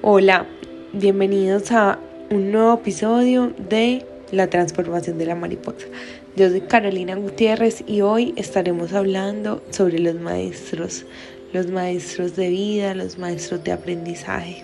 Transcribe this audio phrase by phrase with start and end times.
[0.00, 0.46] Hola,
[0.92, 1.98] bienvenidos a
[2.30, 5.88] un nuevo episodio de La transformación de la mariposa.
[6.36, 11.04] Yo soy Carolina Gutiérrez y hoy estaremos hablando sobre los maestros,
[11.52, 14.62] los maestros de vida, los maestros de aprendizaje.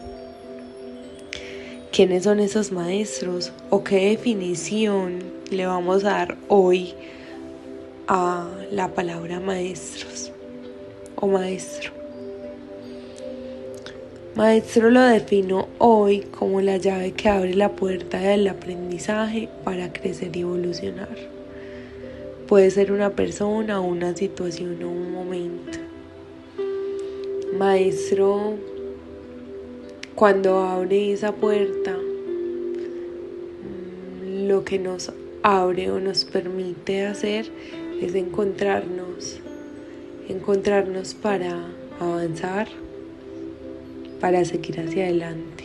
[1.91, 5.19] ¿Quiénes son esos maestros o qué definición
[5.51, 6.95] le vamos a dar hoy
[8.07, 10.31] a la palabra maestros
[11.17, 12.04] o maestro?
[14.37, 20.37] Maestro lo defino hoy como la llave que abre la puerta del aprendizaje para crecer
[20.37, 21.17] y evolucionar.
[22.49, 25.79] Puede ser una persona, una situación o un momento.
[27.57, 28.55] Maestro,
[30.17, 31.97] cuando abre esa puerta,
[33.63, 35.13] mm, lo que nos
[35.45, 37.47] abre o nos permite hacer
[38.01, 39.39] es encontrarnos,
[40.29, 41.69] encontrarnos para
[42.01, 42.67] avanzar
[44.25, 45.65] para seguir hacia adelante,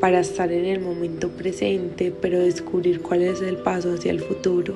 [0.00, 4.74] para estar en el momento presente, pero descubrir cuál es el paso hacia el futuro.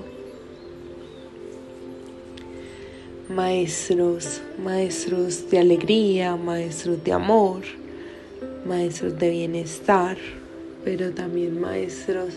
[3.28, 7.62] Maestros, maestros de alegría, maestros de amor,
[8.64, 10.16] maestros de bienestar,
[10.84, 12.34] pero también maestros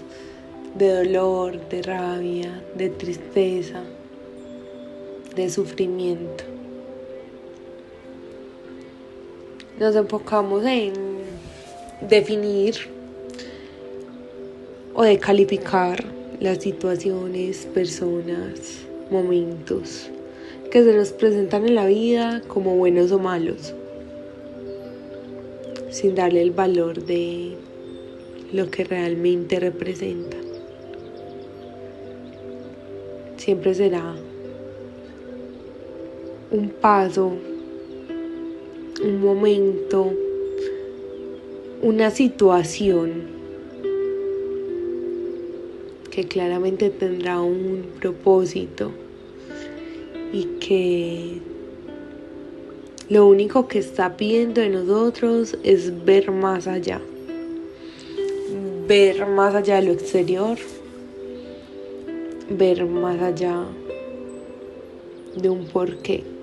[0.74, 3.84] de dolor, de rabia, de tristeza,
[5.36, 6.44] de sufrimiento.
[9.80, 10.94] Nos enfocamos en
[12.02, 12.76] definir
[14.94, 16.04] o de calificar
[16.40, 20.10] las situaciones, personas, momentos
[20.72, 23.74] que se nos presentan en la vida como buenos o malos,
[25.90, 27.56] sin darle el valor de
[28.54, 30.38] lo que realmente representa.
[33.38, 34.16] Siempre será
[36.52, 37.34] un paso
[39.06, 40.12] un momento,
[41.84, 43.36] una situación
[46.10, 48.90] que claramente tendrá un propósito
[50.34, 51.40] y que
[53.10, 57.00] lo único que está pidiendo de nosotros es ver más allá,
[58.88, 60.58] ver más allá de lo exterior,
[62.50, 63.66] ver más allá
[65.40, 66.35] de un porqué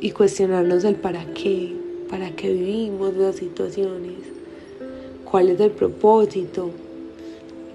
[0.00, 1.74] y cuestionarnos el para qué,
[2.08, 4.18] para qué vivimos las situaciones,
[5.24, 6.70] cuál es el propósito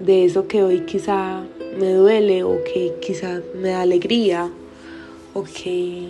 [0.00, 1.44] de eso que hoy quizá
[1.78, 4.50] me duele o que quizá me da alegría
[5.34, 6.08] o que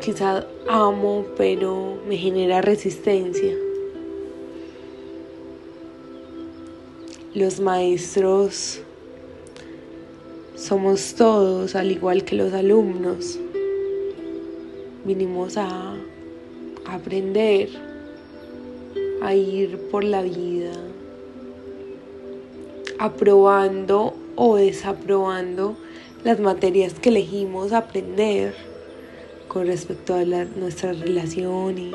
[0.00, 3.54] quizá amo pero me genera resistencia.
[7.34, 8.80] Los maestros
[10.54, 13.40] somos todos, al igual que los alumnos
[15.04, 15.94] vinimos a
[16.86, 17.68] aprender,
[19.22, 20.72] a ir por la vida,
[22.98, 25.76] aprobando o desaprobando
[26.24, 28.54] las materias que elegimos aprender
[29.48, 31.94] con respecto a nuestras relaciones,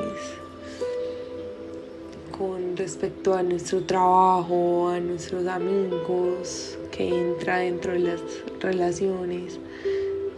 [2.38, 8.22] con respecto a nuestro trabajo, a nuestros amigos que entra dentro de las
[8.62, 9.60] relaciones,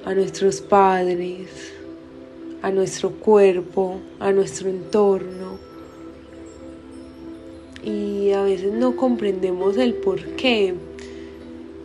[0.06, 1.74] a nuestros padres
[2.62, 5.58] a nuestro cuerpo, a nuestro entorno.
[7.84, 10.76] Y a veces no comprendemos el por qué.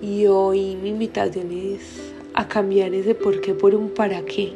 [0.03, 4.53] Y hoy mi invitación es a cambiar ese por qué por un para qué.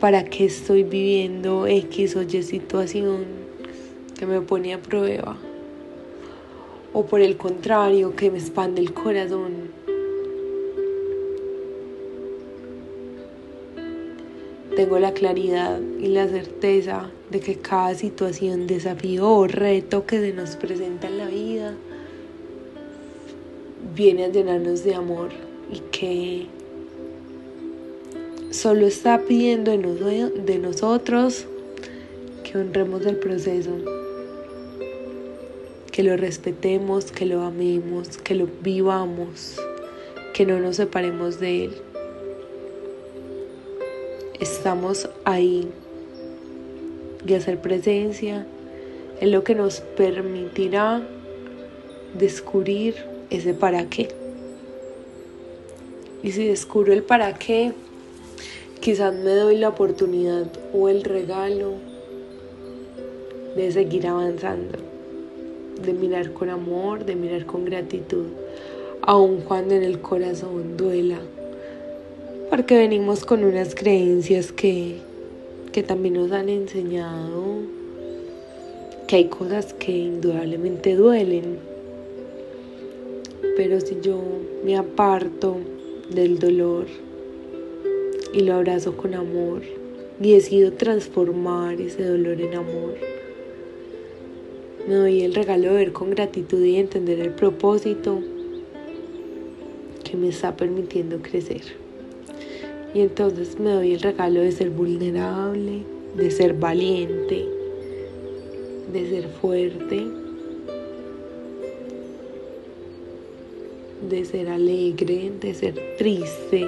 [0.00, 3.24] ¿Para qué estoy viviendo X o Y situación
[4.18, 5.36] que me pone a prueba?
[6.92, 9.67] O por el contrario, que me expande el corazón
[14.78, 20.32] Tengo la claridad y la certeza de que cada situación, desafío o reto que se
[20.32, 21.74] nos presenta en la vida
[23.96, 25.30] viene a llenarnos de amor
[25.72, 26.46] y que
[28.52, 31.46] solo está pidiendo de nosotros
[32.44, 33.72] que honremos el proceso,
[35.90, 39.56] que lo respetemos, que lo amemos, que lo vivamos,
[40.34, 41.82] que no nos separemos de él
[44.40, 45.68] estamos ahí
[47.26, 48.46] y hacer presencia
[49.20, 51.02] es lo que nos permitirá
[52.18, 52.94] descubrir
[53.30, 54.08] ese para qué.
[56.22, 57.72] Y si descubro el para qué,
[58.80, 61.74] quizás me doy la oportunidad o el regalo
[63.56, 64.78] de seguir avanzando,
[65.82, 68.26] de mirar con amor, de mirar con gratitud,
[69.02, 71.18] aun cuando en el corazón duela
[72.50, 75.08] porque venimos con unas creencias que
[75.72, 77.44] que también nos han enseñado
[79.06, 81.58] que hay cosas que indudablemente duelen.
[83.56, 84.20] Pero si yo
[84.64, 85.56] me aparto
[86.10, 86.86] del dolor
[88.32, 89.62] y lo abrazo con amor
[90.20, 92.94] y decido transformar ese dolor en amor,
[94.86, 98.20] me doy el regalo de ver con gratitud y entender el propósito
[100.04, 101.87] que me está permitiendo crecer.
[102.94, 105.82] Y entonces me doy el regalo de ser vulnerable,
[106.16, 107.46] de ser valiente,
[108.92, 110.06] de ser fuerte,
[114.08, 116.66] de ser alegre, de ser triste,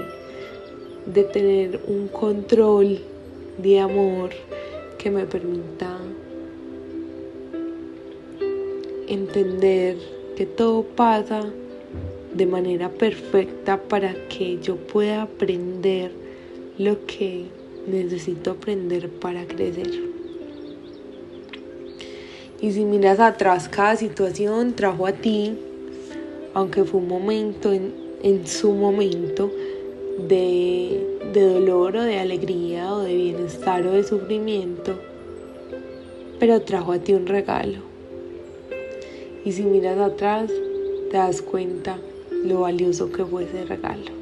[1.07, 2.99] de tener un control
[3.59, 4.31] de amor
[4.99, 5.99] que me permita
[9.09, 9.97] entender
[10.37, 11.51] que todo pasa
[12.35, 16.12] de manera perfecta para que yo pueda aprender
[16.79, 17.47] lo que
[17.87, 19.91] necesito aprender para crecer.
[22.61, 25.56] Y si miras atrás, cada situación trajo a ti,
[26.55, 29.50] aunque fue un momento, en, su momento,
[30.29, 34.99] de, de dolor o de alegría o de bienestar o de sufrimiento,
[36.38, 37.79] pero trajo a ti un regalo.
[39.44, 40.50] Y si miras atrás,
[41.11, 41.99] te das cuenta
[42.45, 44.21] lo valioso que fue ese regalo.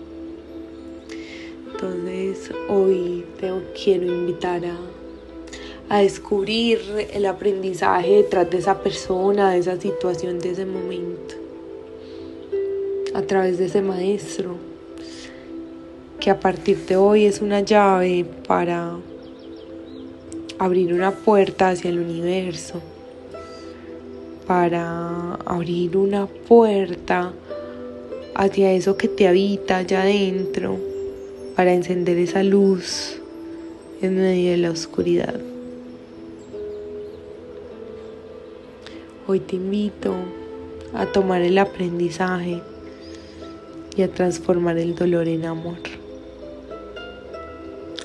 [1.71, 4.77] Entonces hoy te quiero invitar a,
[5.89, 6.81] a descubrir
[7.13, 11.37] el aprendizaje detrás de esa persona, de esa situación, de ese momento,
[13.15, 14.57] a través de ese maestro,
[16.19, 18.97] que a partir de hoy es una llave para
[20.59, 22.83] abrir una puerta hacia el universo,
[24.49, 27.33] para abrir una puerta
[28.39, 30.79] hacia eso que te habita allá adentro,
[31.57, 33.21] para encender esa luz
[34.01, 35.35] en medio de la oscuridad.
[39.27, 40.15] Hoy te invito
[40.95, 42.63] a tomar el aprendizaje
[43.97, 45.79] y a transformar el dolor en amor.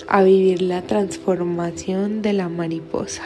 [0.08, 3.24] A vivir la transformación de la mariposa.